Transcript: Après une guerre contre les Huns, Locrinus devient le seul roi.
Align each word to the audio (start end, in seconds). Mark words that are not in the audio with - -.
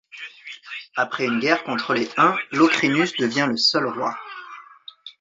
Après 0.95 1.25
une 1.25 1.39
guerre 1.39 1.63
contre 1.63 1.93
les 1.93 2.09
Huns, 2.17 2.35
Locrinus 2.51 3.13
devient 3.17 3.45
le 3.47 3.55
seul 3.55 3.85
roi. 3.85 4.17